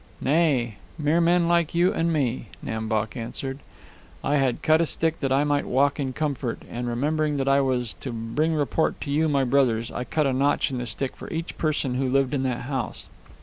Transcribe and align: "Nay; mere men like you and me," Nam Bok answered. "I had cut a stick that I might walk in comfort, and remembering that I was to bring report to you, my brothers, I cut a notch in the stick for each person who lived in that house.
"Nay; 0.19 0.77
mere 0.97 1.21
men 1.21 1.47
like 1.47 1.75
you 1.75 1.93
and 1.93 2.11
me," 2.11 2.47
Nam 2.63 2.87
Bok 2.87 3.15
answered. 3.15 3.59
"I 4.23 4.37
had 4.37 4.63
cut 4.63 4.81
a 4.81 4.87
stick 4.87 5.19
that 5.19 5.31
I 5.31 5.43
might 5.43 5.67
walk 5.67 5.99
in 5.99 6.11
comfort, 6.11 6.63
and 6.71 6.87
remembering 6.87 7.37
that 7.37 7.47
I 7.47 7.61
was 7.61 7.93
to 7.99 8.11
bring 8.11 8.55
report 8.55 8.99
to 9.01 9.11
you, 9.11 9.29
my 9.29 9.43
brothers, 9.43 9.91
I 9.91 10.03
cut 10.05 10.25
a 10.25 10.33
notch 10.33 10.71
in 10.71 10.79
the 10.79 10.87
stick 10.87 11.15
for 11.15 11.29
each 11.31 11.55
person 11.59 11.93
who 11.93 12.09
lived 12.09 12.33
in 12.33 12.41
that 12.41 12.61
house. 12.61 13.09